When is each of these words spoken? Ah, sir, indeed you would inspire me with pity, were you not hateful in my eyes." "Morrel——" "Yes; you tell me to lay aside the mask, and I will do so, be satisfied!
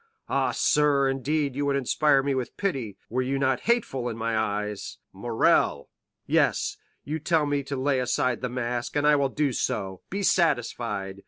Ah, 0.27 0.49
sir, 0.49 1.07
indeed 1.07 1.55
you 1.55 1.63
would 1.67 1.75
inspire 1.75 2.23
me 2.23 2.33
with 2.33 2.57
pity, 2.57 2.97
were 3.07 3.21
you 3.21 3.37
not 3.37 3.59
hateful 3.69 4.09
in 4.09 4.17
my 4.17 4.35
eyes." 4.35 4.97
"Morrel——" 5.13 5.89
"Yes; 6.25 6.75
you 7.03 7.19
tell 7.19 7.45
me 7.45 7.61
to 7.61 7.75
lay 7.75 7.99
aside 7.99 8.41
the 8.41 8.49
mask, 8.49 8.95
and 8.95 9.05
I 9.05 9.15
will 9.15 9.29
do 9.29 9.53
so, 9.53 10.01
be 10.09 10.23
satisfied! 10.23 11.19